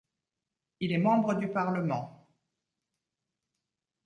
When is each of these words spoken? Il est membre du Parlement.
Il 0.79 0.93
est 0.93 0.97
membre 0.97 1.35
du 1.35 1.47
Parlement. 1.49 2.27